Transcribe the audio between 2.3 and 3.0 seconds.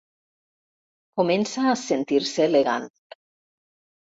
elegant.